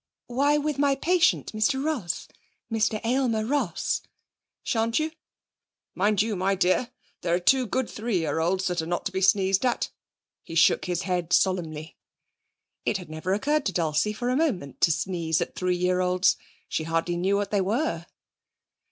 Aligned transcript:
'Why, 0.25 0.57
with 0.57 0.79
my 0.79 0.95
patient, 0.95 1.51
Mr 1.53 1.85
Ross 1.85 2.27
Mr 2.71 2.99
Aylmer 3.05 3.45
Ross.' 3.45 4.01
'Shan't 4.63 4.97
you? 4.97 5.11
Mind 5.93 6.23
you, 6.23 6.35
my 6.35 6.55
dear, 6.55 6.89
there 7.21 7.35
are 7.35 7.39
two 7.39 7.67
good 7.67 7.87
three 7.87 8.17
year 8.17 8.39
olds 8.39 8.65
that 8.65 8.81
are 8.81 8.87
not 8.87 9.05
to 9.05 9.11
be 9.11 9.21
sneezed 9.21 9.63
at.' 9.63 9.91
He 10.41 10.55
shook 10.55 10.85
his 10.85 11.03
head 11.03 11.31
solemnly. 11.31 11.97
It 12.83 12.97
had 12.97 13.11
never 13.11 13.31
occurred 13.35 13.63
to 13.67 13.71
Dulcie 13.73 14.11
for 14.13 14.29
a 14.31 14.35
moment 14.35 14.81
to 14.81 14.91
sneeze 14.91 15.39
at 15.39 15.53
three 15.53 15.77
year 15.77 15.99
olds. 16.01 16.35
She 16.67 16.85
hardly 16.85 17.15
knew 17.15 17.35
what 17.35 17.51
they 17.51 17.61
were. 17.61 18.07